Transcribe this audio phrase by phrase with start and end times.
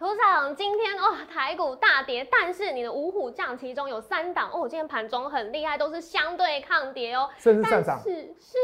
[0.00, 8.00] 头长，今天哦，台股大跌，但是你的五虎将其中有三档哦，今天盘中很厉害，都是相对抗跌哦，甚至上涨。
[8.00, 8.10] 是
[8.40, 8.56] 是，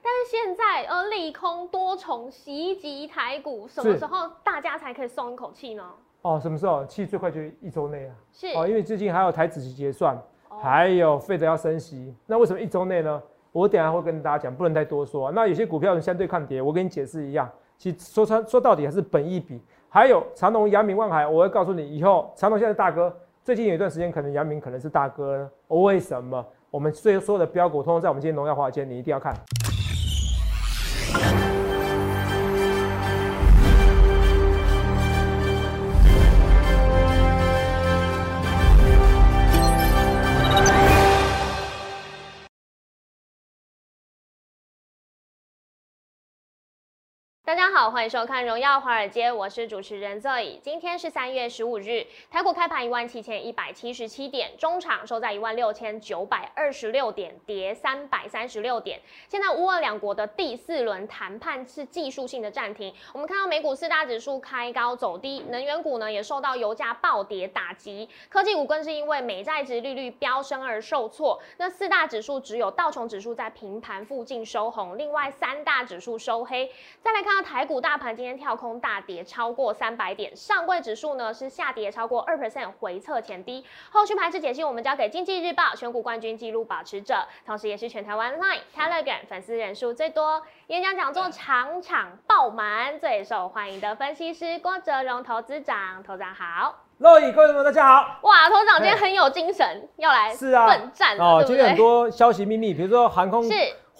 [0.00, 5.84] 但是现在呃，利空多重袭击台股，什么时候大家才可以松一口气呢？
[6.22, 6.86] 哦，什么时候？
[6.86, 8.14] 其实最快就一周内啊。
[8.32, 10.16] 是哦，因为最近还有台子期结算，
[10.62, 13.20] 还有费德要升息，那为什么一周内呢？
[13.50, 15.32] 我等下会跟大家讲，不能太多说。
[15.32, 19.60] 那有些股票相对抗跌，我跟你解释一样，其实说穿说到底还是本益比。
[19.90, 23.10] 还有长隆、阳明、万海，我会告诉你，以后长隆现在大哥，
[23.42, 26.44] 最近有一段时间可能阳明可能是大哥，为什么？
[26.70, 29.34] 我们最后所有的标股，通通在我们今天农药化间，你一定要看。
[47.78, 50.58] 好，欢迎收看《荣耀华尔街》，我是主持人 Zoe。
[50.60, 59.00] 今天是三月十五日，台股开盘一万七千一百七十七点，中场收在一万六千九百二十六点，跌三百三十六点。
[59.28, 62.92] 现在乌俄两国的第四轮谈判是技术性的暂停。
[63.12, 71.40] 我们看到美股四大指数开高走低，能源股呢也受到油价暴跌打击，科技股更是因为美债值利率飙升而受挫。
[71.58, 76.68] 那四大指数只有道琼指数在平盘附近收红，另外三大指数收黑。
[77.00, 77.48] 再来看到。
[77.48, 83.62] 台股大盘今天跳空大跌超过三百点，上柜指数呢是下跌超过二 percent，回测前低。
[83.90, 96.74] 后续盘势解析，我们交给经济日报选股冠军纪录保持者，同时也是全台湾 Line、Telegram 粉丝人数最多、演讲讲座场场爆满、最受欢迎的分析师郭哲荣投资长，投长好。
[96.98, 98.18] 各位各位们，大家好。
[98.22, 101.44] 哇，投长今天很有精神，要来是啊奋战哦。
[101.46, 103.50] 今天很多消息秘密，比如说航空是。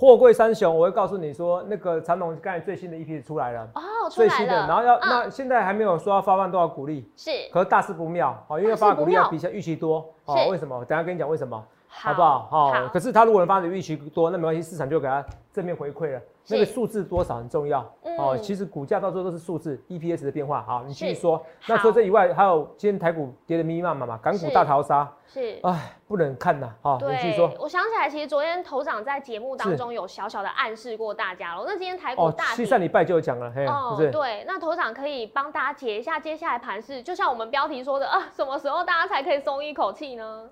[0.00, 9.28] 货柜三雄，我会告诉你说，那个长隆刚才最新的一批出来了哦，最新的，然后要那现在还没有说要发放多少股利，是，可是大事不妙哦，因为发股利要。
[9.28, 10.08] 比预期多。
[10.24, 10.84] 哦，为什么？
[10.84, 12.46] 等下跟你讲为什么，好不好？
[12.50, 16.20] 好，可是他如果能发的预期多，那没关系，市场就给他正面回馈了。
[16.50, 17.80] 那个数字多少很重要
[18.16, 20.62] 哦，其实股价到时候都是数字，EPS 的变化。
[20.62, 21.44] 好，你继续说。
[21.66, 26.72] 那除了这以外，还有今天台股跌的密密麻麻嘛，港股大逃杀，是，哎，不能看呐。
[26.80, 27.52] 好，你继续说。
[27.60, 31.64] 我想起来，其实昨天头长在节目当中有小小的暗示过大家了。
[31.66, 34.42] 那今天台股大跌，上礼拜就有讲了，嘿，哦，对。
[34.46, 40.48] 那头长可以帮大家解一下接下来盘势，就像我们标题说的啊，什么时候大家才可以松一口气呢？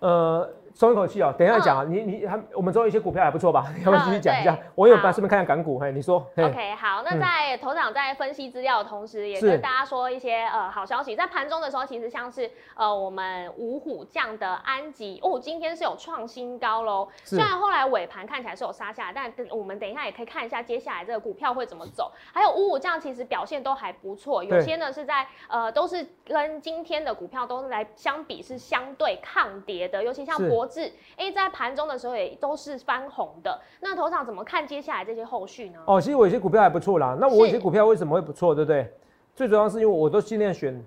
[0.00, 3.66] 呃，松一口气哦，等一下讲啊，你你还我们中有一些股票还不错吧？
[3.84, 4.56] 要不要继续讲一下？
[4.74, 6.24] 我有把顺便看下港股，嘿，你说。
[6.36, 11.16] OK，好，那在头场在分析资料的同时，也跟大家说一些呃好消息。
[11.16, 17.08] 在盘中的时候，其实像是呃我们五虎将的安吉哦，今天是有创新高喽。
[17.24, 22.12] 虽然后来尾盘看起来是有杀下来，但我们等一下也可以看一下接下来这个股票会怎么走。
[22.32, 29.80] 还有五虎将其实表现都还不错，有些呢是在呃都是跟今天的股票都来相比是相对抗跌。
[29.88, 33.60] 的，尤其像博智，哎，在盘中的时候也都是翻红的。
[33.80, 35.80] 那头场怎么看接下来这些后续呢？
[35.86, 37.16] 哦，其实我有些股票还不错啦。
[37.20, 38.92] 那我有些股票为什么会不错，对不对？
[39.34, 40.84] 最主要是因为我都尽量选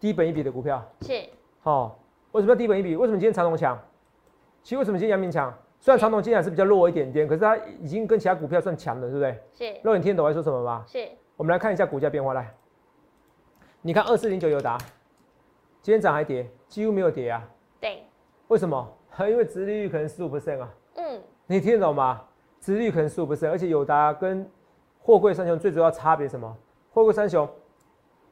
[0.00, 0.82] 低本一笔的股票。
[1.02, 1.22] 是。
[1.62, 1.92] 哦，
[2.32, 2.96] 为什么要低本一笔？
[2.96, 3.78] 为什么今天长隆强？
[4.62, 5.52] 其实为什么今天阳明强？
[5.80, 9.38] 虽然长隆今天还是比较弱一点点，可是它已经跟其他股票算强了，对不对？
[9.52, 9.80] 是。
[9.82, 10.84] 肉眼听懂我在说什么吗？
[10.86, 11.06] 是。
[11.36, 12.54] 我们来看一下股价变化，来，
[13.82, 14.78] 你看二四零九友达，
[15.82, 16.48] 今天涨还跌？
[16.68, 17.46] 几乎没有跌啊。
[18.54, 18.56] 对。
[18.56, 18.88] 为什么？
[19.28, 20.68] 因为殖利率可能十五 percent 啊。
[20.94, 22.22] 嗯，你听得懂吗？
[22.60, 24.48] 殖利率可能十五 percent，而且友达跟
[25.00, 26.56] 货柜三雄最主要差别什么？
[26.92, 27.48] 货柜三雄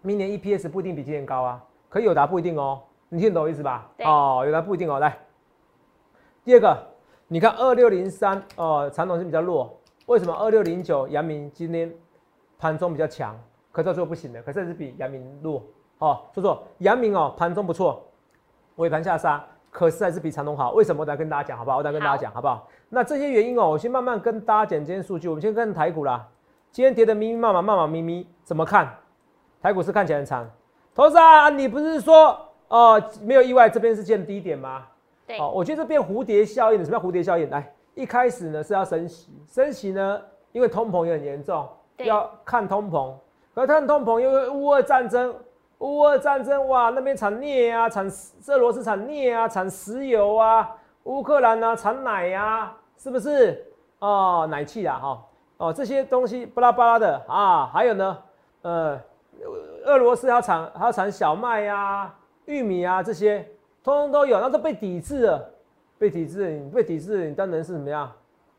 [0.00, 2.80] 明年 EPS 不一定比今年高啊，可友达不一定哦。
[3.08, 3.90] 你听得懂我意思吧？
[4.04, 4.98] 哦，友达不一定哦。
[4.98, 5.18] 来，
[6.44, 6.76] 第二个，
[7.28, 9.78] 你看二六零三哦，长统是比较弱。
[10.06, 10.32] 为什么？
[10.34, 11.92] 二六零九阳明今天
[12.58, 13.38] 盘中比较强，
[13.70, 15.62] 可到最后不行的，可是是比阳明弱。
[15.98, 18.02] 哦，说错，阳明哦盘中不错，
[18.76, 19.44] 尾盘下杀。
[19.72, 21.00] 可是还是比长隆好，为什么？
[21.00, 21.78] 我再跟大家讲，好不好？
[21.78, 22.68] 我再跟大家讲，好不好？
[22.90, 25.30] 那这些原因哦，我先慢慢跟大家讲今天数据。
[25.30, 26.28] 我们先看台股啦，
[26.70, 28.94] 今天跌的密密麻麻、麻麻咪咪，怎么看？
[29.62, 30.46] 台股是看起来很长。
[30.94, 32.38] 头子啊，你不是说
[32.68, 34.84] 哦，没有意外，这边是见低点吗？
[35.26, 35.38] 对。
[35.38, 37.48] 哦，我觉得这边蝴蝶效应，什么叫蝴蝶效应？
[37.48, 40.20] 来，一开始呢是要升息，升息呢，
[40.52, 41.66] 因为通膨也很严重，
[41.96, 43.14] 要看通膨，
[43.54, 45.34] 可看通膨，因为乌俄战争。
[45.82, 48.08] 乌俄战争哇，那边产镍啊，产
[48.46, 53.66] 俄罗斯产镍啊，产石油啊，乌克兰啊产奶呀，是不是？
[53.98, 55.26] 哦，奶气啊，哈，
[55.56, 58.18] 哦，这些东西巴拉巴拉的啊，还有呢，
[58.62, 59.00] 呃，
[59.84, 62.14] 俄罗斯要产还要产小麦呀、
[62.44, 63.44] 玉米啊，这些
[63.82, 65.50] 通通都有，那都被抵制了，
[65.98, 68.12] 被抵制，你被抵制，你当然是怎么样？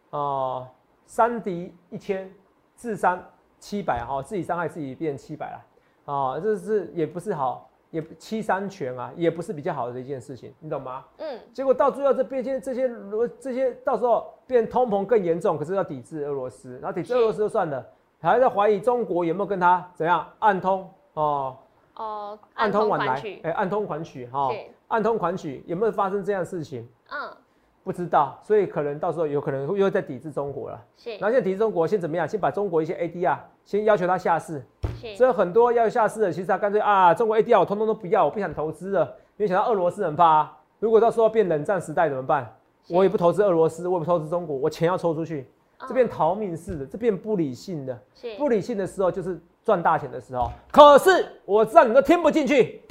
[0.09, 0.67] 哦，
[1.05, 2.29] 三敌一千，
[2.75, 3.17] 自伤
[3.59, 5.59] 七百，哈，自己伤害自己变七百了。
[6.05, 11.05] 啊，这是也不是好，也七三全啊，也不是比较好的一件事情，你懂吗？
[11.17, 11.39] 嗯。
[11.53, 17.85] 结果到最后这变现这些罗这些到时候变通膨更严重，可是要抵制俄罗斯，然后抵制俄罗斯就算了，
[18.19, 21.57] 还在怀疑中国有没有跟他怎样暗通哦
[21.95, 24.49] 哦暗通往来，哎暗通款曲哈，
[24.87, 26.87] 暗通款曲有没有发生这样的事情？
[27.11, 27.37] 嗯。
[27.83, 30.81] 不知道，所以可能到时候有可能又在抵制中国了。
[30.95, 32.27] 是，然后现在抵制中国，先怎么样？
[32.27, 34.63] 先把中国一些 ADR 先要求它下市。
[34.99, 39.03] 是，所以很多要下市的，其实他干脆啊，中国 ADR 我通通都不要，我不想投资了。
[39.35, 40.49] 因为想到俄罗斯很怕，
[40.79, 42.55] 如果到时候变冷战时代怎么办？
[42.89, 45.49] 我也不投资俄罗斯，我也不投资中国，我钱要抽出去，
[45.87, 47.99] 这变逃命式的，这变不理性的。
[48.13, 50.49] 是，不理性的时候就是赚大钱的时候。
[50.71, 52.81] 可是我知道你都听不进去，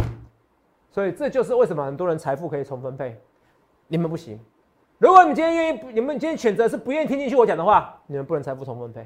[0.90, 3.18] 所以这就是为什么很多人财富可以重分配，
[3.88, 4.38] 你们不行。
[5.02, 9.04] 如果你今天愿意，你们今天选择是不愿意听进去我讲的话，你们不能财富重分配，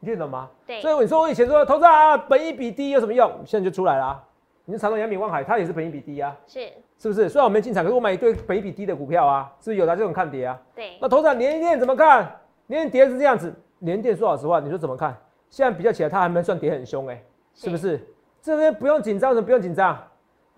[0.00, 0.50] 你听懂吗？
[0.66, 0.82] 对。
[0.82, 3.32] 所以你说我以前说投资啊，本一比低有什么用？
[3.46, 4.22] 现在就出来了。
[4.66, 6.60] 你是长隆、阳明、望海，它也是本一比低啊，是
[6.98, 7.26] 是不是？
[7.26, 10.60] 虽然我没进场，可是我买一堆本一比低的股票啊，是不是有的这种看跌啊？
[10.74, 10.98] 对。
[11.00, 12.30] 那投资连电怎么看？
[12.66, 15.16] 连电跌是这样子，连电说老实话，你说怎么看？
[15.48, 17.18] 现在比较起来，它还没算跌很凶哎，
[17.54, 17.98] 是不是？
[18.42, 19.98] 这边不用紧张，什么不用紧张？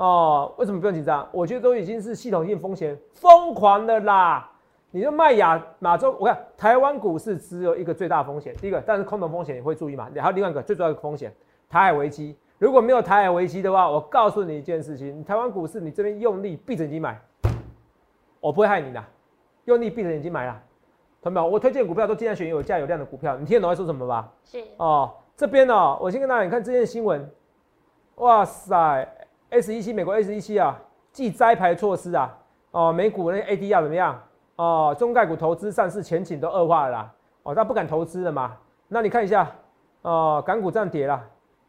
[0.01, 1.29] 哦，为什么不用紧张？
[1.31, 4.51] 我觉得都已经是系统性风险疯狂的啦。
[4.91, 10.09] 你就卖亚马洲，我看台湾股市只有一个最大风险，第一个，但是空头风险你会注意嘛？
[10.17, 11.31] 还有另外一个最重要的风险，
[11.69, 12.35] 台海危机。
[12.57, 17.21] 如果没有台海危机的话，我告诉你一件事情，台湾股市你这边用力闭着眼睛买，
[18.41, 19.05] 我不会害你的，
[19.67, 20.59] 用力闭着眼睛买啦，
[21.21, 21.47] 同没有？
[21.47, 24.33] 我推荐股票都尽量选有价有量的股票，你听得懂我在说什么吧？
[24.45, 27.31] 是哦，这边呢，我先跟大家你看这件新闻，
[28.17, 29.07] 哇塞
[29.51, 30.81] ，S E C 美国 S E C 啊，
[31.13, 32.39] 继摘牌措施啊，
[32.71, 34.21] 哦，美股那 A D 要怎么样？
[34.57, 37.15] 哦，中概股投资上市前景都恶化了啦，
[37.45, 38.57] 哦，他不敢投资了嘛？
[38.89, 39.51] 那你看一下，
[40.03, 41.23] 哦，港股这样跌了，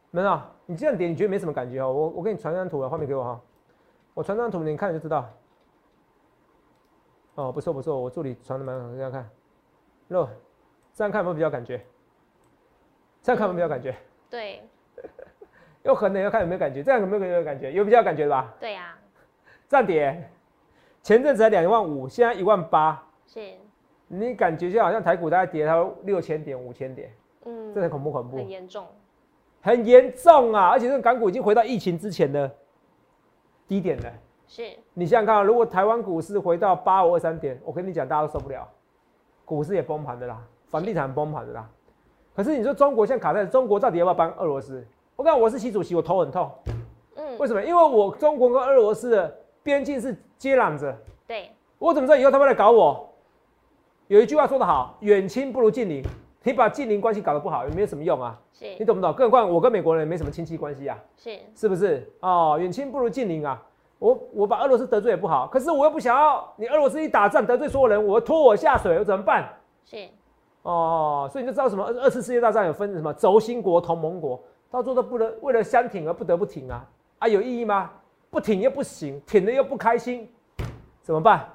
[0.09, 0.41] 没有？
[0.65, 1.91] 你这样跌，你觉得没什么感觉哦？
[1.91, 3.41] 我我给你传张图啊，画面给我哈，
[4.13, 5.29] 我传张图，你看就知道。
[7.35, 9.29] 哦，不错不错，我助理传的蛮好，大家看，
[10.09, 10.27] 肉，
[10.93, 11.81] 这样看有没有比较感觉？
[13.21, 13.95] 这样看有没有感觉？
[14.29, 14.61] 对。
[15.83, 16.83] 又横的要看有没有感觉？
[16.83, 17.71] 这样有没有感觉？
[17.71, 18.53] 有比较感觉吧？
[18.59, 18.95] 对呀。
[19.67, 20.29] 这样跌。
[21.01, 23.39] 前阵子才两万五，现在一万八，是，
[24.07, 27.11] 你感觉就好像台股大概跌到六千点、五千点，
[27.45, 28.85] 嗯，这很恐怖，恐怖，很严重，
[29.61, 30.67] 很严重啊！
[30.69, 32.51] 而且这个港股已经回到疫情之前的
[33.67, 34.13] 低点了。
[34.45, 38.69] 是，你想想看，如果台湾股市回到八五二三点，我跟你讲，大家都受不了，
[39.43, 41.67] 股市也崩盘的啦，房地产崩盘的啦。
[42.35, 44.85] 可是你说中国现在卡在中国，到底要不要帮俄罗斯？
[45.21, 46.49] 我讲我是习主席，我头很痛。
[47.15, 47.61] 嗯，为什么？
[47.61, 50.17] 因为我中国跟俄罗斯的边境是。
[50.41, 50.91] 接壤着，
[51.27, 53.07] 对我怎么知道以后他们来搞我？
[54.07, 56.03] 有一句话说得好，远亲不如近邻。
[56.41, 58.35] 你把近邻关系搞得不好，有没有什么用啊？
[58.51, 59.13] 是，你懂不懂？
[59.13, 62.11] 更何况我跟美国人没什么亲戚关系啊，是，是不是？
[62.21, 63.61] 哦，远亲不如近邻啊。
[63.99, 69.47] 我我把俄罗斯得罪也不好，可是我又不想要你俄罗斯一打仗得罪所有人，我拖我下水，我怎么办？
[69.85, 70.09] 是，
[70.63, 71.85] 哦，所以你就知道什么？
[71.85, 74.41] 二二次世界大战有分什么轴心国、同盟国，
[74.71, 76.89] 到最后都不能为了相挺而不得不挺啊
[77.19, 77.91] 啊，有意义吗？
[78.29, 80.27] 不挺又不行，挺了又不开心，
[81.01, 81.45] 怎么办？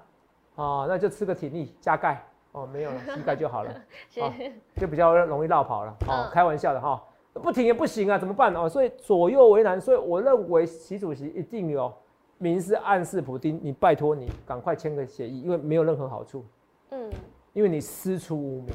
[0.57, 2.23] 哦，那就吃个挺力加钙
[2.53, 3.75] 哦，没有了，膝盖就好了，
[4.77, 5.97] 就比较容易绕跑了。
[6.07, 7.03] 哦，开玩笑的哈，
[7.33, 8.69] 不挺也不行啊，怎么办哦？
[8.69, 11.91] 所以左右为难，所以我认为习主席一定有
[12.37, 16.45] 明示暗示普京，你拜托你赶快签个协议，因为没有任何好处。
[16.91, 17.11] 嗯，
[17.55, 18.75] 因为你师出无名。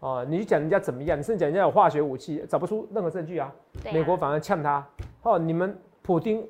[0.00, 0.08] 对。
[0.08, 1.18] 哦，你讲人家怎么样？
[1.18, 3.52] 你甚至讲人家有化学武器，找不出任何证据啊。
[3.92, 4.86] 美国反而呛他，
[5.22, 6.46] 哦，你们普京。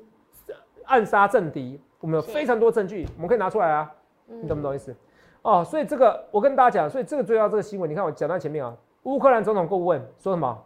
[0.89, 3.93] 暗杀政敌，我们有非常多证据，我们可以拿出来啊，
[4.25, 4.95] 你懂不懂意思？
[5.41, 8.73] 哦，所以这个我跟大家讲，所以这个最要这个新闻，你看我讲到前面啊，
[9.03, 10.65] 乌克兰总统顾问说什么？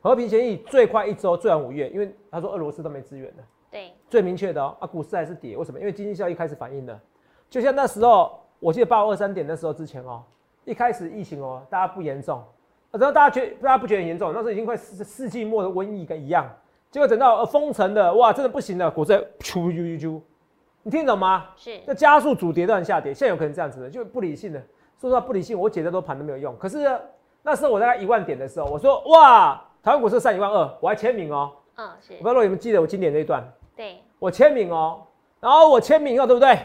[0.00, 3.42] 和平协议最快一周，最晚五月，因为他说俄罗斯都没资源了。
[3.72, 5.80] 对，最明确的哦，啊，股市还是跌，为什么？
[5.80, 7.00] 因为经济效益开始反应了，
[7.50, 10.22] 就像那时候，我记得八五二三点那时候之前哦，
[10.64, 12.42] 一开始疫情哦，大家不严重，
[12.90, 16.44] 然后大家觉大家不觉得很严重，那时候已经快世世纪末的瘟疫跟一样。
[16.90, 20.20] 结果等到封城的，哇，真的不行了，股市啾啾啾啾，
[20.82, 21.46] 你听懂吗？
[21.54, 24.62] 是，那加速主跌段下跌，现在有可能这样子的，就不理性的，
[24.98, 26.56] 说实话不理性，我解再多盘都没有用。
[26.56, 26.98] 可是
[27.42, 31.52] 那时候我大概一万点的时候，我说哇，台湾股市上一万二，我还签名哦。
[31.76, 32.14] 嗯，是。
[32.14, 33.46] 我不知道你们记得我经典那一段。
[33.76, 33.98] 对。
[34.18, 35.02] 我签名哦，
[35.40, 36.58] 然后我签名哦，对不对？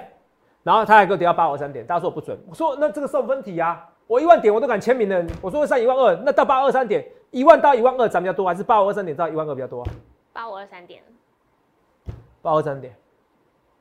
[0.63, 9.85] 然后他还给我跌到八五三点，大家说我不准，我说那这个送分题啊，我一万点我都敢签名的，我说会上一万二，那到八二三点，一万到一万二涨比较多，还是八五二三点到一万二比较多？
[10.31, 11.03] 八五二三点，
[12.41, 12.95] 八二三点，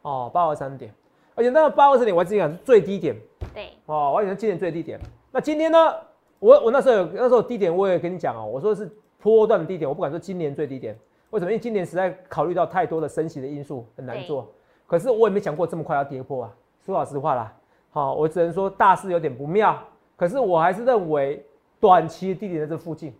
[0.02, 0.92] 哦，八二三点，
[1.36, 3.16] 而且那个八二三点我还记得是最低点，
[3.54, 4.98] 对，哦，我还记得今年最低点。
[5.30, 5.94] 那今天呢，
[6.40, 10.98] 我我那时候有那时候低点我也跟你讲哦，我说是波段的低点，我不敢说今年最低点。
[11.30, 11.50] 为什么？
[11.52, 14.52] 因为今年实在考虑到太多的升息的因素，很难做。
[14.86, 16.52] 可是我也没想过这么快要跌破啊！
[16.84, 17.52] 说老实话啦，
[17.90, 19.78] 好，我只能说大势有点不妙。
[20.16, 21.44] 可是我还是认为
[21.80, 23.14] 短期低点在这附近。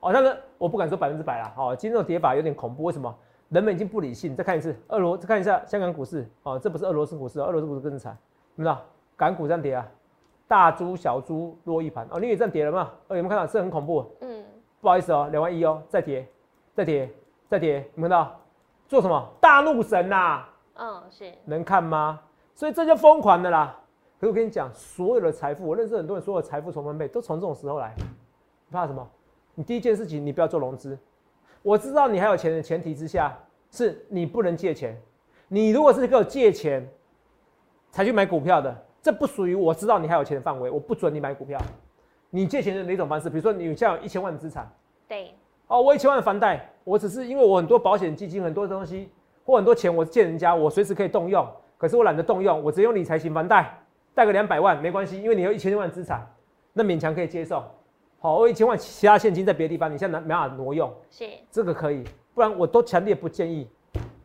[0.00, 1.52] 哦，那个我不敢说百分之百啦。
[1.54, 2.84] 好，今天这种跌法有点恐怖。
[2.84, 3.14] 为什么？
[3.48, 4.34] 人们已经不理性。
[4.34, 6.28] 再看一次，俄罗，再看一下香港股市。
[6.42, 8.16] 哦，这不是俄罗斯股市，俄罗斯股市更惨。
[8.54, 8.82] 你知道？
[9.16, 9.86] 港股这样跌啊？
[10.48, 12.06] 大猪小猪落一盘。
[12.10, 12.90] 哦，你也这样跌了吗？
[13.08, 13.46] 哦，有没有看到？
[13.46, 14.04] 是很恐怖。
[14.20, 14.44] 嗯。
[14.80, 16.26] 不好意思哦，两万一哦，再跌，
[16.74, 17.10] 再跌。
[17.48, 18.34] 再跌，有看到
[18.88, 19.28] 做什么？
[19.40, 20.44] 大怒神呐！
[20.74, 22.18] 嗯，是能看吗？
[22.54, 23.78] 所以这就疯狂的啦。
[24.18, 27.94] 可是我跟你讲，所有的财富，我认识很多人，所有的财富重分配都从这种时候来。
[28.68, 29.06] 你怕什么？
[29.54, 30.96] 你第一件事情，你不要做融资。
[31.62, 33.36] 我知道你还有钱的前提之下，
[33.70, 34.96] 是你不能借钱。
[35.48, 36.88] 你如果是给我借钱
[37.90, 41.60] 才去买股票的，这不属于我知道你还有钱的范围，我不准你买股票。
[42.30, 43.28] 你借钱的哪种方式？
[43.28, 44.70] 比如说你像有一千万的资产，
[45.06, 45.34] 对。
[45.66, 49.10] 哦，我一千万的房贷，我只是因为我很多保险基金，很多东西
[49.44, 51.46] 或很多钱，我借人家，我随时可以动用。
[51.82, 53.76] 可是我懒得动用，我只用理财型房贷，
[54.14, 56.24] 贷个两百万没关系，因为你有一千万资产，
[56.72, 57.64] 那勉强可以接受。
[58.20, 63.68] 好，我一千万其他现金在别的地方，你现在拿没办法挪用，是这个可以，不然我都强烈不建议。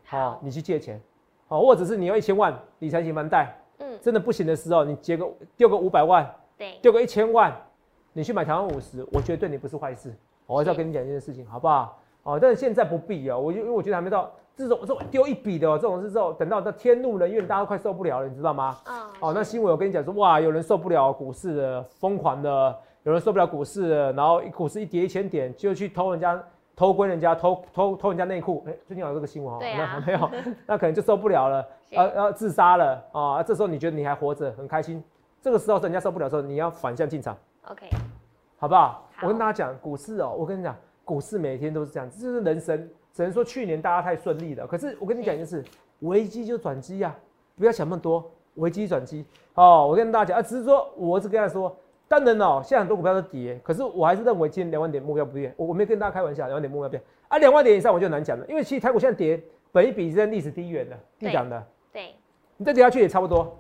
[0.06, 1.02] 好，你去借钱，
[1.48, 7.52] 好，或者是你有一千万理财型房贷，嗯，真的不行的时候，你借个丢个五百万，对，丢个一千万，
[8.14, 10.16] 你去买台湾五十，我觉得对你不是坏事。
[10.46, 12.00] 我还是要跟你讲一件事情，好不好？
[12.22, 18.76] 哦，但是现在不必哦，我就因为我觉得还没到这种这种丢一笔的哦，这种是之后等到那天怒人怨，大家都快受不了了，你知道吗？
[18.86, 18.96] 嗯。
[19.20, 26.44] 哦，那新闻我跟你讲说，哇，有人受不了股市的疯狂的，有人受不了股市的，然后股市一跌一千点就去偷人家
[26.76, 29.60] 偷窥人家偷偷偷人家内裤，哎，最近有这个新闻哦，
[30.06, 30.30] 没有，
[30.66, 33.44] 那可能就受不了了，要要自杀了啊！
[33.44, 35.04] 这时候你觉得你还活着很开心，
[35.42, 37.38] 这个时候人家受不了的时候，你要反向进场。
[37.68, 37.90] OK。
[38.60, 39.08] 好不好？
[39.22, 42.90] 我跟大家讲，股市哦，我跟你讲，股市每天都是这样，这是人生。
[43.18, 44.68] 只能说去年大家太顺利了。
[44.68, 45.64] 可是我跟你讲一件事，
[46.02, 47.16] 危机就转机呀，
[47.58, 49.26] 不要想那么多，危机转机。
[49.56, 51.76] 哦，我跟大家讲啊，只是说，我是跟他说，
[52.08, 55.52] 当然哦，现在很多股票都跌，可是我还是认为今天两万点目标不变。
[55.58, 61.68] 我我没跟大家开玩笑，两万点目标变啊，两万点以上我就难讲了，因为其实台股现在跌，本一比在历史低远的，低档的。
[61.92, 62.14] 对。
[62.58, 63.58] 你再跌下去也差不多，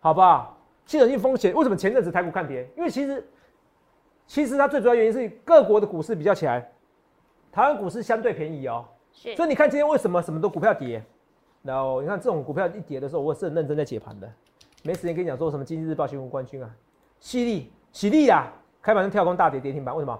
[0.00, 0.58] 好不好？
[0.84, 2.68] 系统性风险，为什么前阵子台股看跌？
[2.76, 3.24] 因为其实。
[4.26, 6.70] 其实它最主要原因是各国的股市比较起来，
[7.52, 8.84] 台湾股市相对便宜哦。
[9.12, 9.34] 是。
[9.36, 11.02] 所以你看今天为什么什么都股票跌？
[11.62, 14.32] 然后你看这种股票一跌的时候，我是很认真在解盘的，
[14.82, 16.70] 没时间跟你讲说什么经济日报新闻冠军啊，
[17.18, 20.18] 犀利犀利啊，开盘就跳空大跌跌停板，为什么？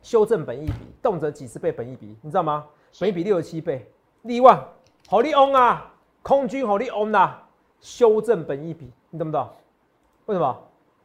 [0.00, 2.66] 修正本一比，动辄几十倍本一比，你知道吗？
[2.98, 3.90] 本一比六十七倍，
[4.22, 4.66] 利旺
[5.08, 5.92] 好利翁啊，
[6.22, 7.46] 空军好利翁啊，
[7.80, 9.46] 修正本一比，你懂不懂？
[10.26, 10.58] 为什么？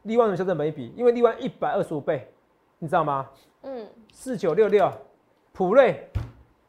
[0.04, 2.32] 利万的修正本一比，因为利万一百二十五倍，
[2.80, 3.28] 你知道吗？
[3.63, 4.90] 嗯，四九六六，
[5.55, 6.10] 普瑞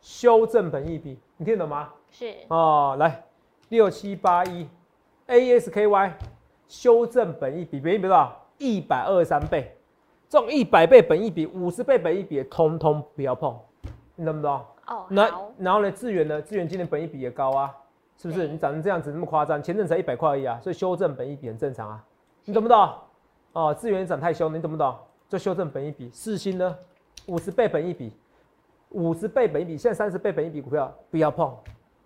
[0.03, 1.91] 修正本一比，你听得懂吗？
[2.11, 3.25] 是哦，来
[3.71, 4.69] 六七八一
[5.27, 6.13] ，ASKY
[6.69, 8.45] 修正本一比，本一比多少？
[8.59, 9.75] 一百二十三倍，
[10.29, 13.59] 这种一百倍本一比、五十倍本一比，通通不要碰，
[14.17, 14.61] 你懂不懂？
[14.87, 15.23] 哦，那
[15.59, 15.91] 然后呢？
[15.91, 16.43] 资源呢？
[16.43, 17.75] 资源今年本一比也高啊，
[18.19, 18.47] 是不是？
[18.47, 22.05] 你长成这样子那么夸张，前阵才一百块而已啊，所以修正本一比很正常啊，
[22.45, 22.93] 你懂不懂？
[23.55, 24.95] 哦，资源涨太凶，你懂不懂？
[25.27, 26.77] 就修正本一比，四星呢，
[27.25, 28.13] 五十倍本一比，
[28.91, 31.53] 五十倍本一比，现在三十倍本一比股票不要碰，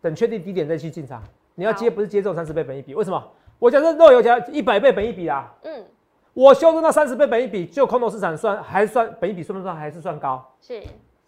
[0.01, 1.23] 等确定低点再去进场。
[1.55, 3.23] 你要接不是接这种三十倍本一比，为什么？
[3.59, 5.85] 我假设肉油价一百倍本一比啊，嗯，
[6.33, 10.45] 我修正到三十倍本一比，就空头市场算还算本一比算不算还是算高？
[10.61, 10.81] 是，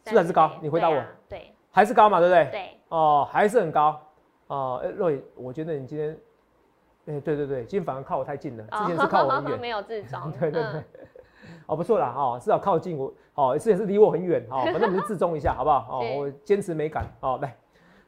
[0.06, 0.52] 是还是高？
[0.62, 2.48] 你回答我，对，还是高嘛，对不对？
[2.50, 4.00] 对，哦，还是很高，
[4.46, 6.16] 哦，肉油，我觉得你今天。
[7.06, 10.30] 哎，对对对，今天反而靠我太近了，之前是靠我很远， 没有自中。
[10.38, 10.84] 对对对，
[11.70, 16.00] 哦，不错啦，哦，至少靠近我，哦，之前是离我很远，哦，反正我们就自重一下，好不好？
[16.00, 17.56] 哦， 我坚持美感，哦，来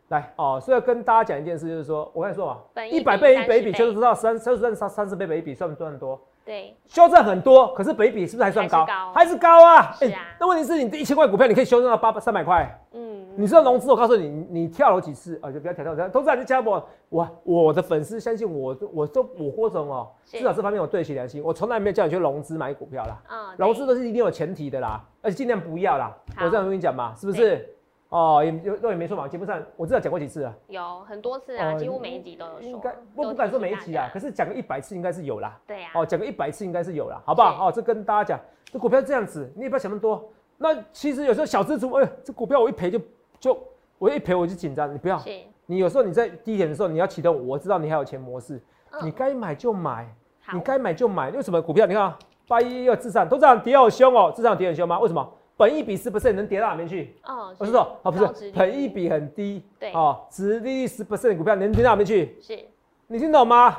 [0.08, 6.20] 来，哦，所以要跟大家讲一件事，就是说我跟你说嘛，一百倍一倍比，就是知道三，就算三三十倍倍比，算不算多？
[6.44, 8.84] 对，修正很多，可是北比是不是还算高？
[9.14, 9.92] 还是高啊？
[9.92, 10.20] 是啊。
[10.40, 12.80] 那问题是你这一千块股票，你可以修正到八百三百块。
[12.92, 13.26] 嗯。
[13.36, 13.90] 你知道融资？
[13.90, 15.50] 我告诉你，你跳楼几次啊？
[15.50, 16.08] 就不要跳跳跳。
[16.08, 23.22] 投资人加我，我我的粉丝相信我，我都我郭总哦，至少这方面我对起良心，我从来没有叫你去融资买股票啦。
[23.28, 23.54] 啊。
[23.56, 26.14] 融资都是一定有前提的啦，而且尽量不要啦。
[26.40, 27.68] 我这样跟你讲嘛，是不是？
[28.12, 29.26] 哦，也有，也没错嘛。
[29.26, 30.54] 节目上我知道讲过几次啊？
[30.68, 32.60] 有很多次啊，几乎每一集都有说。
[32.60, 35.58] 应该我不敢说每一集啊，可是讲个一百次应该是有啦。
[35.66, 35.88] 对呀。
[35.94, 37.68] 哦，讲个一百次应该是有啦，好不好？
[37.68, 38.40] 哦，这跟大家讲，
[38.70, 40.30] 这股票这样子，你也不要想那么多。
[40.58, 43.00] 那其实有时候小资族，哎，这股票我一赔就
[43.40, 43.58] 就
[43.98, 45.18] 我一赔我就紧张，你不要。
[45.64, 48.60] 你有时候你在低点的时候你要启动，我知道你还有钱模式，
[49.02, 50.06] 你该买就买，
[50.52, 51.30] 你该买就买。
[51.30, 51.86] 为什么股票？
[51.86, 52.12] 你看
[52.46, 54.98] 八一二智产，都这样跌好凶哦，智产跌很凶吗？
[55.00, 55.32] 为什么？
[55.56, 57.14] 本一比十 percent 能跌到哪边去？
[57.24, 62.36] 哦，不是说哦，不是，本一比很低，对，哦，值利率十 percent 的股票能跌到哪边去？
[62.40, 62.58] 是，
[63.06, 63.78] 你听懂吗？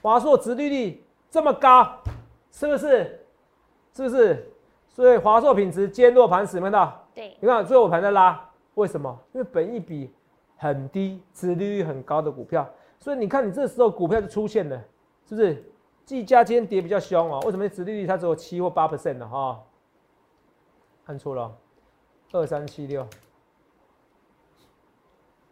[0.00, 1.98] 华硕值利率这么高，
[2.50, 3.24] 是不是？
[3.94, 4.52] 是不是？
[4.88, 7.06] 所以华硕品质坚若磐石，看到？
[7.14, 9.18] 对，你看最后盘在拉，为什么？
[9.32, 10.10] 因为本一比
[10.56, 14.76] 很低，值利率很高的股票，所以你看你这时候股票就出现了，
[15.28, 15.71] 是不是？
[16.04, 17.68] 技嘉今天跌比较凶哦，为什么？
[17.68, 19.62] 殖利率它只有七或八 percent 的哈，
[21.06, 21.56] 看错了，
[22.32, 23.06] 二三七六，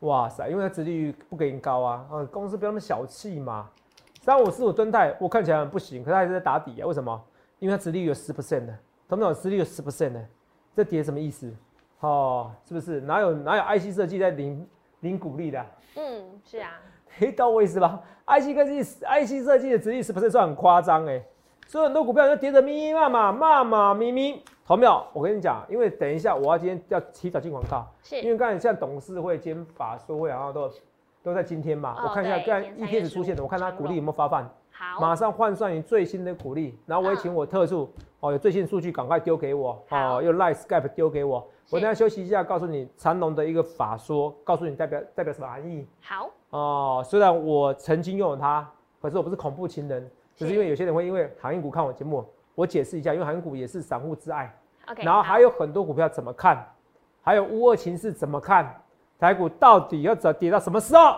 [0.01, 3.71] 哇塞，因为它殖利率不给你高啊，啊，公司不要那么小气嘛。
[4.21, 7.25] 三五四五吨泰，我看起来很不行，可是还是在打底啊，为什么？
[7.59, 8.79] 因为它殖利率有十 percent 的，
[9.09, 9.33] 同不懂？
[9.35, 10.27] 殖利率有十 percent 的，
[10.75, 11.51] 这跌什么意思？
[12.01, 13.01] 哦，是不是？
[13.01, 14.69] 哪有哪有 IC 设计在领
[15.01, 15.67] 领股利的？
[15.97, 16.73] 嗯，是啊。
[17.19, 21.23] 嘿，到位是吧？IC 科技、IC 设计的值率是不是算很夸张哎？
[21.67, 24.43] 所以很多股票就跌得密密麻麻、麻麻咪咪。
[24.67, 30.71] 同秒，我跟你讲，因为等一下我要今天要提早进广告，是因为刚才像董事会兼法说会好像都
[31.25, 31.97] 都在今天嘛。
[32.05, 34.49] 我看一下刚才一天子出现的，我看他股利有没有发放。
[34.71, 41.47] 好，马上换算你最新的股利，然后我也请我特助哦，有最新数据赶快丢给我哦，用 Line Skype 丢给我。
[41.71, 45.87] 我等下休息一下，告诉你长隆的一个法说，告诉你代表代表什么含义。
[46.01, 48.69] 好哦，虽然我曾经拥有它，
[49.01, 52.25] 可是我不是恐怖情人，只是因为有些人会因为航运股看我节目，
[52.57, 54.53] 我解释一下，因为航运股也是散户之爱。
[54.89, 56.67] OK，然后还有很多股票怎么看，
[57.23, 58.83] 还有乌二情势怎么看，
[59.17, 61.15] 台股到底要怎跌到什么时候？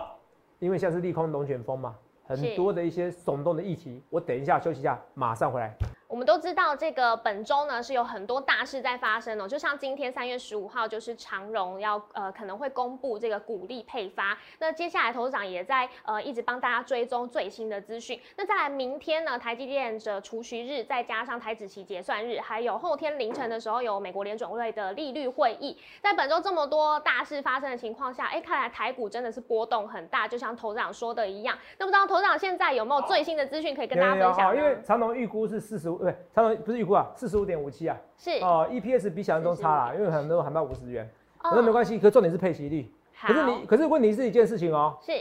[0.59, 1.95] 因为像是利空龙卷风嘛，
[2.27, 5.75] 很多的一些耸动的议题，我等一下休息一下，马上回来。
[6.13, 9.47] 我们都知道，这个本周呢是有很多大事在发生哦。
[9.47, 14.37] 就像今天三月十五号，就是长荣要呃可能会公布这个股利配发。
[14.59, 18.21] 那接下来投资长也在呃一直帮大家追踪最新的资讯。
[18.37, 25.75] 那再来明天呢，台积电的除息日，再加上台指期结算日，还有后天凌晨的时候有美国联准会的利率会议。
[25.99, 31.57] 在本周这么多大事发生的情况下，哎，看来台股真的是波动很大，就像投资长说的一样。
[31.79, 36.02] 那不知道投资长现在有没有最新的资讯可以跟大家分享因为长荣预估是四十五。
[36.03, 41.09] 对，长隆不是预估啊，四十五点五七啊，是哦，EPS 比想象中差啦，因为很多喊到五十元，
[41.43, 42.91] 那没关系，可重点是配息率。
[43.21, 45.11] 可是你，可是问题是一件事情哦，是，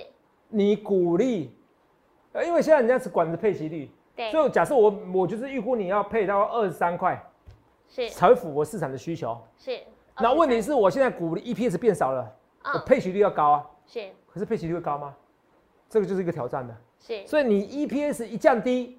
[0.49, 1.55] 你鼓励，
[2.33, 7.23] 呃，因为现在人家只管着配息率，对，所以假设我我就是预估你要配到二十三块，
[7.89, 9.79] 是，才符合市场的需求，是。
[10.19, 12.31] 那问题是我现在鼓励 EPS 变少了，
[12.75, 14.09] 我配息率要高啊，是。
[14.33, 15.15] 可是配息率会高吗？
[15.89, 17.27] 这个就是一个挑战的，是。
[17.27, 18.99] 所以你 EPS 一降低，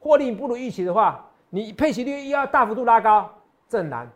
[0.00, 1.24] 获利不如预期的话。
[1.52, 3.28] 你配息率要大幅度拉高，
[3.68, 4.08] 这很难，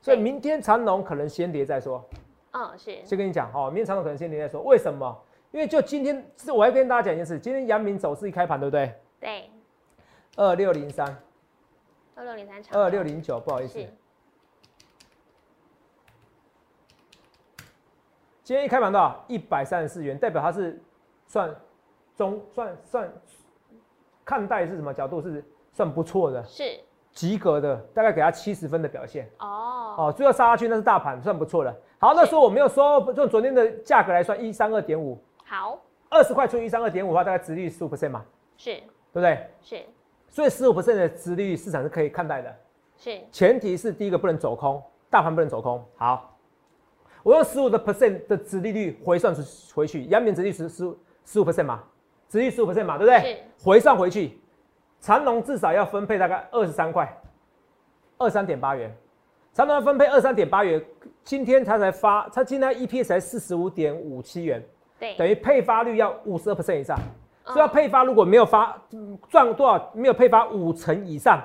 [0.00, 2.04] 所以明天长龙可能先跌再说。
[2.50, 3.02] 嗯，是。
[3.04, 4.62] 先跟你讲哈，明天长龙可能先跌再说。
[4.62, 5.18] 为什么？
[5.52, 8.94] 因为就今天是我要跟大家讲一件事，今天阳明走势一开盘，对不对？
[9.20, 9.50] 对。
[10.36, 11.16] 二六零三。
[12.14, 13.78] 二六零三二六零九，不好意思。
[18.44, 19.24] 今天一开盘多少？
[19.28, 20.78] 一百三十四元，代表它是
[21.26, 21.56] 算
[22.14, 23.10] 中算算
[24.24, 25.44] 看待是什么角度是？
[25.74, 26.78] 算不错的，是
[27.12, 29.26] 及格的，大概给他七十分的表现。
[29.38, 31.74] 哦哦，最后杀下去那是大盘，算不错的。
[31.98, 35.18] 好，那时候我没有说，用昨天的价格来算，一三二点五。
[35.46, 35.80] 好，
[36.10, 38.22] 二十块除以一三二点五的话，大概值率十五 percent 嘛？
[38.58, 38.82] 是，对
[39.14, 39.46] 不对？
[39.62, 39.82] 是，
[40.28, 42.54] 所以十五 percent 的值率市场是可以看待的。
[42.98, 45.82] 是，前提是第一个不能走空，大盘不能走空。
[45.96, 46.36] 好，
[47.22, 49.42] 我用十五的 percent 的值利率回算出
[49.74, 51.82] 回去，阳明值率十十十五 percent 嘛，
[52.32, 53.42] 值率十五 percent 嘛，对不对？
[53.62, 54.40] 回算回去。
[55.00, 57.06] 长隆至少要分配大概二十三块，
[58.16, 58.90] 二三点八元。
[59.52, 60.82] 长隆要分配二三点八元，
[61.22, 64.64] 今天他才发，他今天 EPS 才四十五点五七元，
[64.98, 66.98] 对，等于配发率要五十二 percent 以上。
[67.44, 68.80] 所以要配发如果没有发
[69.28, 71.38] 赚多少，没有配发五成以上，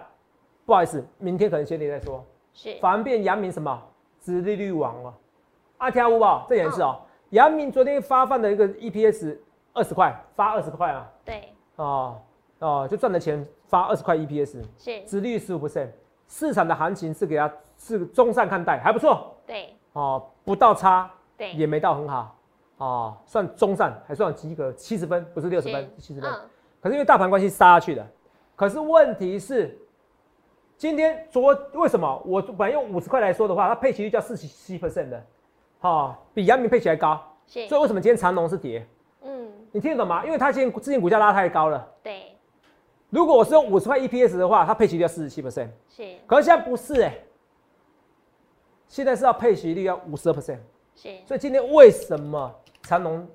[0.65, 2.23] 不好意思，明天可能先跌再说。
[2.53, 3.77] 是，反而变阳明什么？
[4.21, 5.13] 殖利率王了。
[5.79, 7.01] 阿天五宝，这也是哦。
[7.31, 9.35] 阳明昨天发放的一个 EPS
[9.77, 11.07] 二十块，发二十块啊。
[11.23, 11.53] 对。
[11.77, 12.17] 哦。
[12.59, 15.89] 哦，就赚的钱发二十块 EPS，是，殖利率十五 percent，
[16.27, 19.35] 市场的行情是给他是中上看待，还不错。
[19.45, 22.35] 对，哦，不到差，对，也没到很好，
[22.77, 26.27] 哦，算中上，还算及格，七十分，不是六十分，七十分。
[26.81, 28.03] 可是因为大盘关系杀下去的，
[28.55, 29.77] 可是问题是，
[30.77, 35.23] 今天昨为什么我本来用五十块来说的话，它配息率叫四十七 percent 的，
[35.77, 38.83] 好，比阳明配起来高，是，所以为什么今天长龙是跌？
[39.27, 40.25] 嗯，你听得懂吗？
[40.25, 42.33] 因为它今天之前股价拉太高了，对。
[43.09, 46.17] 如果我是用五十块 EPS 的话，它配息率要四十七 percent，是。
[46.25, 47.17] 可是现在不是哎，
[48.87, 50.59] 现在是要配息率要五十二 percent，
[50.95, 51.15] 是。
[51.25, 53.27] 所以今天为什么长隆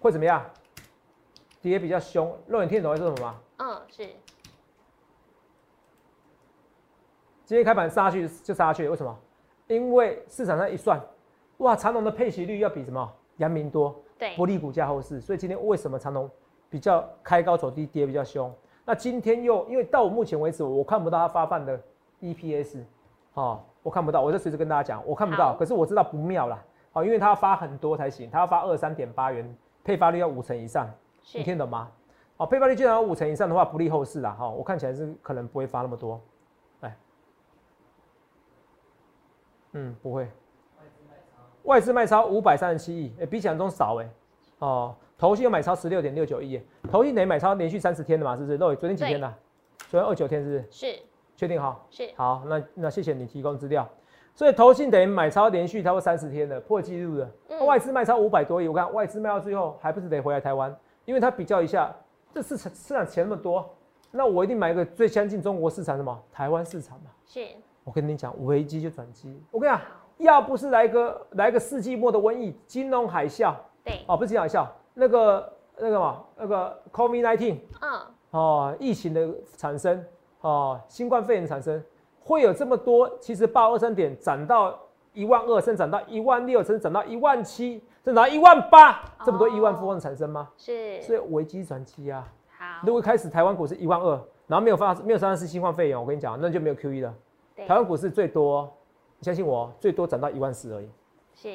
[0.00, 0.44] 会怎么样？
[1.60, 2.36] 跌比较凶？
[2.46, 3.40] 肉眼听懂是什么吗？
[3.58, 4.06] 嗯，是。
[7.44, 9.16] 今天开盘杀去就杀去，为什么？
[9.68, 11.00] 因为市场上一算，
[11.58, 16.30] 哇，长隆的配息率要比什么阳明多，对，不利股价后市，所以今天为什么长隆
[16.68, 18.52] 比较开高走低，跌比较凶？
[18.84, 21.80] 那今天又因为到目前为止，我看不到它发放的
[22.20, 22.78] EPS，
[23.34, 30.88] 哦，我看不到，我就随时跟大家讲，我看不到，可是我知道不妙啦，哦，因为它要发很多才行，它要发二三点八元，配发率要五成以上，
[31.32, 31.90] 你听懂吗？
[32.38, 36.20] 哦，配发率既然有五成以上的话，不利后市啦，哈，我看起来是可能不会发那么多，
[36.80, 36.96] 哎，
[39.72, 40.28] 嗯，不会，
[41.64, 44.10] 外资卖超五百三十七亿，哎，比想象中少哎，
[44.58, 44.94] 哦。
[45.18, 48.56] 投信又买超十六点六九亿，投信等于买超连续三十天的嘛，是不是？
[48.56, 49.32] 肉昨天几天呢？
[49.88, 50.66] 昨天二九天，是不是？
[50.68, 50.98] 是，
[51.36, 51.80] 确定哈？
[51.90, 52.10] 是。
[52.16, 53.88] 好，那那谢谢你提供资料。
[54.34, 60.76] 所以投信等于买超连续超过三十天的破纪录的，外资卖超五百多亿，我看外资卖到最后还不是得回来台湾？
[61.04, 61.94] 因为他比较一下，
[62.34, 63.72] 这市场市场钱那么多，
[64.10, 67.12] 那我一定买一个最相近中国市场什么，台湾市场嘛。
[67.24, 67.46] 是。
[67.84, 69.40] 我跟你讲，危机就转机。
[69.52, 69.80] 我跟你讲，
[70.18, 74.66] 要不是来个来个世纪末的瘟疫，金融海啸，对，哦，不是金融海啸。
[74.94, 80.04] 那个那个嘛，那个 COVID-19，嗯，哦，疫情的产生，
[80.40, 81.82] 哦，新冠肺炎产生，
[82.20, 84.78] 会有这么多，其实八二三点涨到
[85.14, 90.48] 一万二，甚至涨到一万六，甚至涨到一万七，甚至到一万八，这么多亿万富翁产生吗？
[90.56, 92.30] 是，所以危机转机啊。
[92.58, 94.10] 好，如果开始台湾股市一万二，
[94.46, 97.14] 然后没有发没有发生是新冠肺炎，我跟你讲，那就没有 QE 了。
[97.66, 98.70] 台湾股市最多，
[99.22, 100.88] 你相信我，最多涨到一万四而已。
[101.36, 101.48] 是。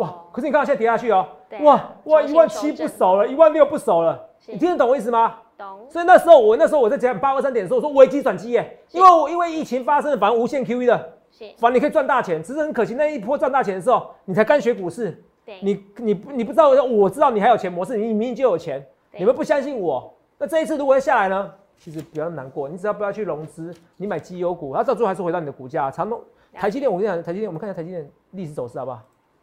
[0.00, 0.12] 哇！
[0.32, 1.24] 可是你看现在跌下去哦，
[1.60, 5.38] 哇哇一万七不少了，一万六不少了，你听得懂我意思吗？
[5.56, 5.86] 懂。
[5.88, 11.12] 所以那时候我那时候我在讲八二三点的时候，我说危机转机耶，因为我因为疫情发生，反正无限 QE 的，
[11.56, 15.22] 反正你可以赚大钱，只是很可惜那一波赚大钱的时候，你才刚学股市，
[15.60, 18.84] 你你你不知道，我知道你还有钱模式，你明明就有钱，
[19.16, 21.48] 你们不相信我，那这一次如果要下来呢？
[21.78, 25.90] 其实不要难过，你只要不要去融资，你买绩优股，它到最后还是回到你的股价。
[25.90, 26.18] 长隆、
[26.58, 29.02] 台积电，我跟你讲，台积电，我们看一下台积电历史走势好不好？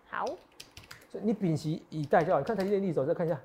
[0.09, 0.25] 好。
[1.21, 2.39] 你屏息以待就好。
[2.39, 3.39] 你看台积电历史走，势看一下。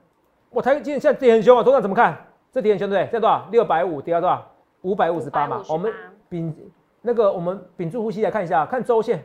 [0.51, 2.27] 我台积电现在跌很凶啊，头上怎么看？
[2.51, 3.13] 这跌很凶对不对？
[3.13, 3.47] 在多少？
[3.51, 4.51] 六百五跌到多少？
[4.83, 5.63] 五百五十八嘛。
[5.69, 5.93] 我们
[6.31, 6.55] 屏
[7.03, 9.23] 那个我们屏住呼吸来看一下，看周线，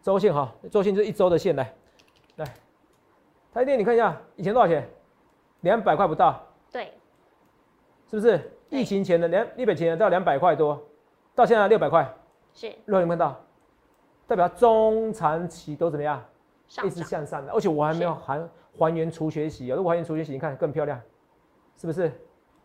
[0.00, 1.74] 周线哈，周线就是一周的线来。
[2.36, 2.44] 来，
[3.52, 4.88] 台积电你看一下，以前多少钱？
[5.62, 6.40] 两百块不到。
[6.70, 6.92] 对。
[8.08, 8.52] 是不是？
[8.70, 10.80] 疫情前的两一百前到两百块多，
[11.34, 12.08] 到现在六百块。
[12.52, 12.68] 是。
[12.86, 13.40] 有没看到？
[14.26, 16.24] 代表中长期都怎么样？
[16.82, 19.76] 一直向上的，而且我还没有还还原除学习啊！
[19.76, 21.00] 如果还原除学习，你看更漂亮，
[21.76, 22.10] 是不是？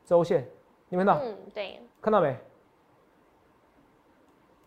[0.06, 0.50] 周线，
[0.88, 1.20] 你看到？
[1.20, 1.80] 嗯，对。
[2.02, 2.36] 看到没？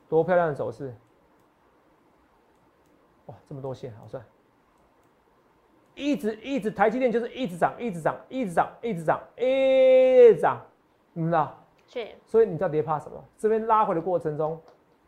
[0.09, 0.95] 多漂亮的走势！
[3.27, 4.21] 哇，这么多线，好帅！
[5.95, 10.61] 一直一直，台积电就是一直涨，一直涨，一直涨，一直涨，一直涨，
[11.15, 11.59] 你知道？
[11.89, 12.07] 是。
[12.27, 13.25] 所以你到底怕什么？
[13.39, 14.61] 这边拉回的过程中，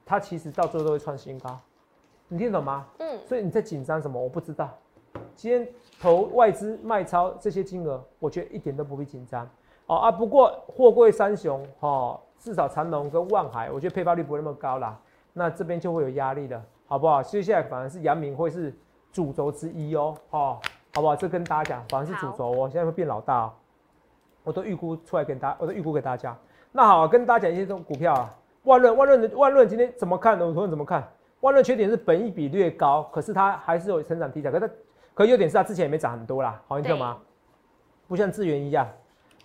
[0.04, 1.60] 它其实到最后都会创新高。
[2.28, 2.86] 你听懂吗？
[2.98, 4.20] 嗯，所以你在紧张什么？
[4.20, 4.68] 我不知道。
[5.36, 5.68] 今天
[6.00, 9.48] 投外资卖超这些金额，我觉得一点都不必紧张。
[9.86, 14.98] 哦啊，不过货柜三雄，哈，至少长隆跟万海，我觉得配发率不会那么高啦。
[15.32, 17.22] 那这边就会有压力的，好不好？
[17.22, 18.74] 接下来反而是阳明会是
[19.12, 20.58] 主轴之一哦，哈，
[20.94, 21.14] 好不好？
[21.14, 23.52] 这跟大家讲，反而是主轴哦，现在会变老大哦。
[24.42, 26.36] 我都预估出来给大家，我都预估给大家。
[26.72, 28.30] 那好，跟大家讲一些这种股票啊，
[28.64, 30.46] 万润，万润的万润今天怎么看呢？
[30.46, 31.06] 我同学怎么看？
[31.44, 34.50] 万润缺点是本益比略高，可是它还是有成长题材。
[34.50, 34.70] 可是，
[35.12, 37.18] 可优点是它之前也没涨很多啦，好，你知道吗？
[38.08, 38.88] 不像智源一样，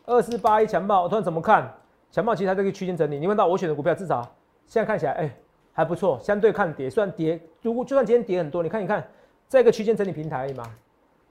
[0.06, 1.70] 二四八一强暴，我突然怎么看？
[2.10, 4.22] 强暴其实它这个区间整理，你问到我选的股票至少
[4.66, 5.30] 现在看起来，哎，
[5.74, 9.06] 还不错，相对看跌，虽然跌，如果就算今天跌很多，你看一看，
[9.50, 10.64] 在一个区间整理平台而已嘛。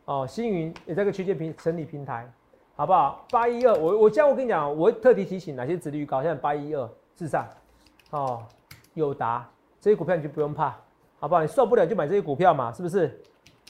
[0.04, 2.30] 哦，星云也在个区间平整理平台，
[2.76, 3.24] 好不好？
[3.30, 7.46] 八一二，我我这样我跟你讲，我特地提醒哪些值率高，像八一二至上，
[8.10, 8.42] 哦，
[8.92, 9.48] 友达。
[9.80, 10.76] 这些股票你就不用怕，
[11.18, 11.42] 好不好？
[11.42, 13.20] 你受不了就买这些股票嘛，是不是？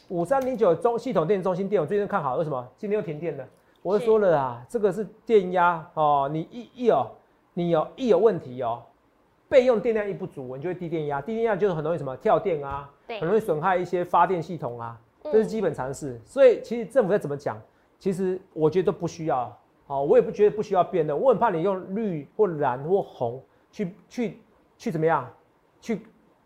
[0.09, 2.67] 五三零九中系统电中心电，我最近看好，为什么？
[2.77, 3.47] 今天又停电了。
[3.83, 7.07] 我说了啊，这个是电压哦，你一一有
[7.53, 8.83] 你有一有问题哦，
[9.49, 16.19] 备用电量一不足，你就会低电压，低电压就是很容易什么跳电啊，很容易损害一些发电系统啊，这是基本常识。
[16.25, 17.61] 所以其实政府在怎么讲，
[17.99, 19.55] 其实我觉得都不需要，
[19.87, 24.39] 哦，我也不觉得不需要变的，我很怕你用绿或蓝或红去去
[24.79, 25.29] 去怎么样。
[25.81, 26.03] 去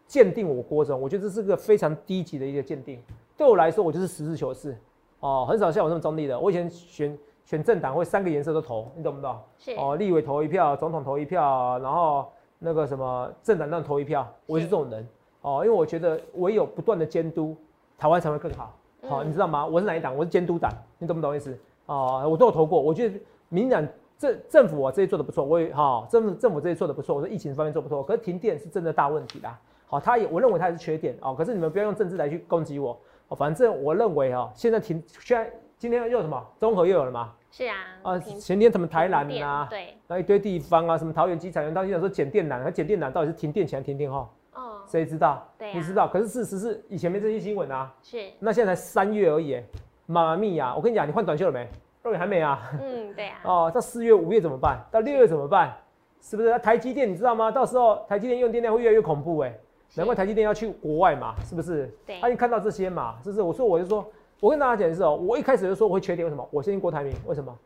[0.07, 3.01] 鉴定我郭总，我觉得这是个非常低级的一个鉴定。
[3.37, 4.77] 对我来说，我就是实事求是
[5.21, 6.39] 哦，很少像我这么中立的。
[6.39, 9.37] 我以前选选政党会三个颜色都投，你懂不懂？
[9.59, 15.07] 是哦，立委投一票，总统投一票，然后那个什么政党上投一票，我是这种人
[15.41, 17.57] 哦，因为我觉得唯有不断的监督，
[17.99, 18.77] 台湾才会更好。
[19.09, 19.67] 好，你知道吗？
[19.67, 20.17] 我是哪一党？
[20.17, 21.59] 我是监督党，你懂不懂意思？
[21.87, 22.81] 哦，我都有投过。
[22.81, 23.19] 我觉得
[23.49, 23.85] 民党
[24.23, 29.59] 政政府啊这些做的不错，我也哈政府政府这些做的不错，我说疫情方面做不错，可是停电是真的大问题啦。
[29.87, 37.33] 好，他也我认为他也是缺点哦，可是你们不要用政治来去攻击我哦，反正我认为哦，现在停现在今天又什么综合又有了嘛？
[37.51, 44.29] 是啊，啊前天什么台南啊，对，那一堆地方啊，什么桃园机场，有当时讲说减电难，那减电难到底是停电前停电后？
[44.55, 45.47] 哦，谁知道？
[45.59, 46.07] 对，你知道？
[46.07, 49.61] 可是事实是以前没这些新闻啊，是，那现在才三月而已，
[50.07, 50.75] 妈咪呀！
[50.77, 51.69] 我跟你讲，你换短袖了没？
[52.03, 52.71] 肉眼还没啊？
[52.81, 53.41] 嗯，对啊。
[53.45, 54.85] 哦，到四月、五月怎么办？
[54.91, 55.75] 到六月怎么办？
[56.21, 56.57] 是不是？
[56.59, 57.51] 台积电你知道吗？
[57.51, 59.53] 到时候台积电用电量会越来越恐怖哎，
[59.95, 61.93] 难怪台积电要去国外嘛，是不是？
[62.07, 62.21] 对。
[62.21, 63.43] 他已经看到这些嘛，是不是？
[63.43, 64.05] 我说我就说，
[64.41, 66.47] 我跟大家讲的是哦，我一开始就说我会缺电，为什么？
[66.51, 67.57] 我相信郭台铭，为什么？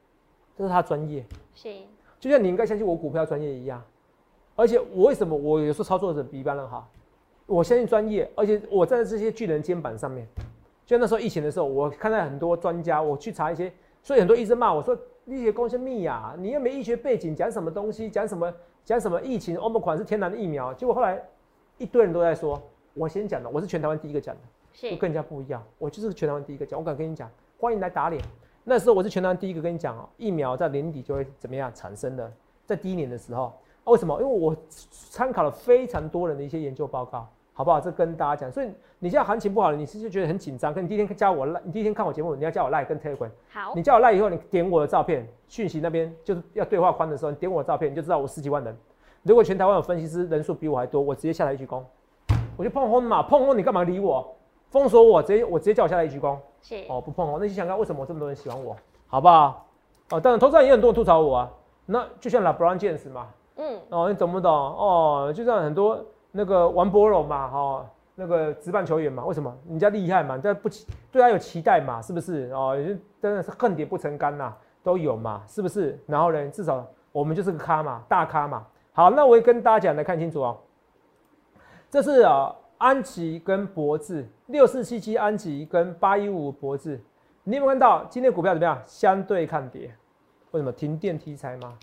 [0.57, 1.25] 这是他专业。
[1.55, 1.70] 是。
[2.18, 3.83] 就像你应该相信我股票专业一样，
[4.55, 6.88] 而且我为什么我有时候操作的比一般人好？
[7.46, 10.27] 我相信专业，而且我站在这些巨人肩膀上面。
[10.87, 13.72] 就那时候疫情的时候，我看到很多专家，我去查一些。
[14.06, 18.08] 所以很多医生骂我说：“医学公司密呀，你又没医学背景，讲什么东西？
[18.08, 18.54] 讲什么？
[18.84, 19.56] 讲什么疫情？
[19.56, 21.20] 欧盟款是天然的疫苗。”结果后来
[21.76, 22.62] 一堆人都在说
[22.94, 24.40] ：“我先讲的，我是全台湾第一个讲的，
[24.72, 25.60] 是跟人家不一样。
[25.76, 28.22] 我就是全台湾第一个讲，我敢跟你讲，欢迎来打脸。
[28.62, 32.32] 那时候我是全台湾第一个跟你讲哦，疫苗在年底就会怎么样产生的，
[32.64, 33.52] 在第一年的时候，
[33.86, 34.22] 为什么？
[34.22, 34.56] 因为我
[34.92, 37.80] 参考了非常多人的一些研究报告。”好不好？
[37.80, 40.74] 这跟大家讲，所以你现在行情不好了，你是就觉得很紧张。
[40.74, 43.30] 可你第一天加我赖，你第一天看我节目，你要加我赖跟 Telegram。
[43.50, 48.76] 好，你加我赖以后，你点我的照片，讯息那边就是要对话框的时候，你点我的照片，你就知道我十几万人。
[49.22, 51.82] 如果全台湾有分析师人数比我还多，我直接下来一鞠躬。
[52.58, 54.36] 我就碰轰嘛，碰轰你干嘛理我？
[54.68, 56.36] 封锁我，直接我直接叫我下来一鞠躬。
[56.60, 58.76] 是哦，不碰轰，那你想看为什么这么多人喜欢我？
[59.06, 59.66] 好不好？
[60.10, 61.50] 哦，当然，投资人也很多人吐槽我啊。
[61.86, 64.52] 那就像 LeBron James 嘛，嗯，哦，你懂不懂？
[64.52, 66.04] 哦，就像很多
[66.37, 67.90] 那个王博荣嘛，哈。
[68.18, 70.40] 那个职棒球员嘛，为什么人家厉害嘛？
[70.42, 72.01] 但不期对他有期待嘛？
[72.01, 72.75] 是不是哦？
[73.20, 75.42] 真的是恨铁不成钢呐，都有嘛？
[75.46, 76.03] 是不是？
[76.07, 78.66] 然后呢，至少我们就是个咖嘛，大咖嘛。
[78.94, 80.57] 好，那我也跟大家讲来看清楚哦。
[81.90, 86.99] 这是啊，安吉跟博智六四七七安吉跟八一五博智，
[87.44, 88.81] 你有没有看到今天股票怎么样？
[88.87, 89.94] 相对看跌，
[90.53, 90.72] 为什么？
[90.72, 91.77] 停电题材吗？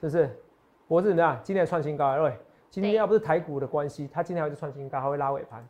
[0.00, 0.28] 是不是？
[0.88, 1.38] 博智怎么样？
[1.44, 2.36] 今天创新高，各位。
[2.72, 5.62] 今天要不是台股的关系，它今天还是创新高，还会拉尾盘。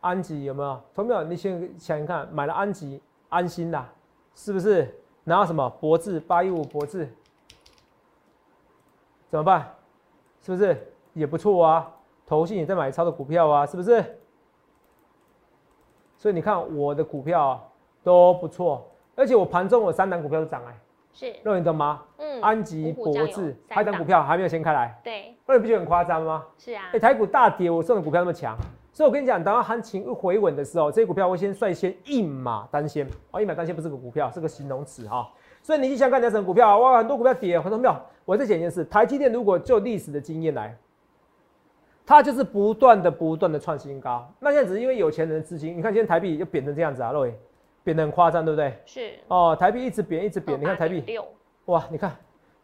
[0.00, 0.80] 安吉有没有？
[0.94, 1.22] 同没有？
[1.22, 3.92] 你先想想看，买了安吉，安心啦，
[4.34, 4.98] 是不是？
[5.24, 5.68] 然后什么？
[5.78, 7.14] 博智八一五博智，
[9.28, 9.70] 怎么办？
[10.40, 11.92] 是不是也不错啊？
[12.24, 14.18] 投信也在买超的股票啊，是不是？
[16.16, 17.70] 所以你看我的股票
[18.02, 18.82] 都不错，
[19.14, 20.74] 而且我盘中有三档股票都涨哎。
[21.18, 22.02] 是，肉眼懂吗？
[22.18, 24.94] 嗯，安吉、博智，还等股票还没有掀开来。
[25.02, 26.44] 对，那你不觉得很夸张吗？
[26.58, 26.82] 是啊。
[26.92, 28.54] 哎，台股大跌，我送的股票那么强，
[28.92, 33.08] 所以我跟你讲，等到行情一回稳的时候，这些股票会先率先一马当先。
[33.30, 35.26] 哦，一马当先不是个股票，是个形容词哈。
[35.62, 36.78] 所以你去想看哪什么股票？
[36.78, 37.98] 哇，很多股票跌，很多票。
[38.26, 40.76] 我再讲一件事，台积电如果就历史的经验来，
[42.04, 44.30] 它就是不断的、不断的创新高。
[44.38, 47.10] 那现在只是因为有钱人的资金，你看现在台币又贬成这样子啊。
[47.86, 48.76] 贬得很夸张，对不对？
[48.84, 50.60] 是哦，台币一直贬，一直贬。
[50.60, 51.24] 你看台币六
[51.66, 52.16] 哇，你看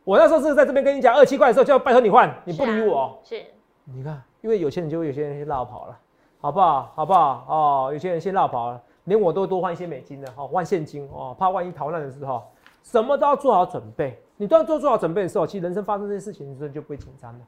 [0.02, 3.16] 我那时候是在这边跟你讲二七块的时候，就要拜托你换，你不理我。
[3.22, 3.40] 是，
[3.84, 5.96] 你看，因为有些人就会有些人先绕跑了，
[6.40, 6.92] 好不好？
[6.96, 7.46] 好不好？
[7.48, 12.42] 哦，有些人先绕跑了，连我都多换一些美金的，哦，换现金哦，怕万一逃难的时候，
[12.82, 14.20] 什么都要做好准备。
[14.36, 17.40] 你都要做做好准备的时候，其实人生发生这些事情的时候就不会紧张了。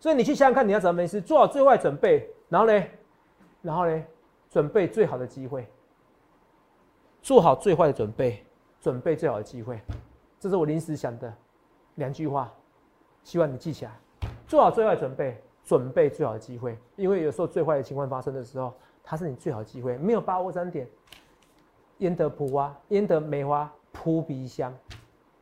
[0.00, 2.82] 所以你去想想看，你要怎么没事，做好最坏准备，然后呢，
[3.60, 4.02] 然后呢，
[4.48, 5.68] 准备最好的机会。
[7.20, 8.44] 做好最坏的准备，
[8.80, 9.80] 准备最好的机会，
[10.38, 11.32] 这是我临时想的
[11.96, 12.52] 两句话，
[13.22, 13.92] 希望你记起来。
[14.46, 18.72] 做好最坏准备，准备最好的机会，因为有时候最坏的情况发生的时候，
[19.04, 19.98] 它是你最好的机会。
[19.98, 20.88] 没有把握三点，
[21.98, 24.72] 焉得蒲花，焉得梅花扑鼻香，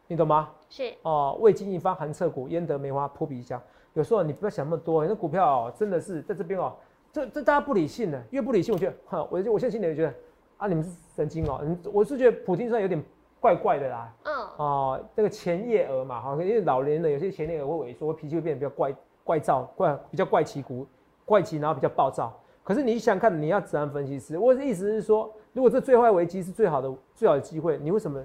[0.08, 0.50] 你懂吗？
[0.68, 3.62] 是哦，未经一番寒彻骨，焉得梅花扑鼻香。
[3.92, 6.74] 有时候你不要想那么多，那股票哦，真的是在这边哦，
[7.12, 10.14] 这这大家不理性的，越不理性，我觉得，哈，我我现在心里觉得。
[10.56, 11.60] 啊，你们是神经哦！
[11.64, 13.02] 你我是觉得普京算有点
[13.40, 14.14] 怪怪的啦。
[14.24, 14.34] 嗯。
[14.56, 20.86] 哦，这个前叶额嘛，哈，因为老年人有些前叶额会萎缩，脾气会变得比较怪怪躁，怪比较怪奇古
[21.24, 22.32] 怪奇，然后比较暴躁。
[22.64, 24.38] 可是你想看，你要怎样分析师？
[24.38, 28.24] 我的意思是说，如果这最坏危机是最好的最好的机会，你为什么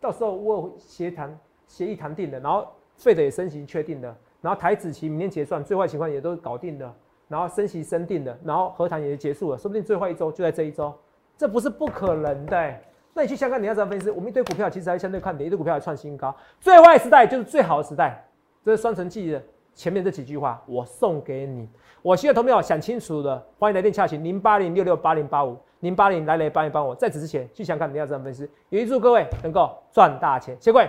[0.00, 6.94] 到时候我协谈协议谈定了，然后费的也升息确定的，然后台子期明天结算，最坏情况也都搞定了，
[7.26, 10.94] 然后升息升定了，然后和谈也结束了，说不定最坏一周就在这一周。
[11.36, 12.74] 这不是不可能的，
[13.12, 14.10] 那你去香港，你要怎么分析？
[14.10, 16.34] 我们一堆股票其实还相对看跌，一堆股票还创新高。
[16.60, 18.24] 最坏时代就是最好的时代，
[18.64, 19.42] 这是双城记的
[19.74, 21.68] 前面这几句话，我送给你。
[22.02, 26.94] 我希望投票想清楚的，欢迎来电洽询零八零六六八零八五零八零来来帮一帮我。
[26.94, 28.48] 在此之前，去香港，你要怎么分析？
[28.68, 30.88] 也预祝各位能够赚大钱，谢谢各位。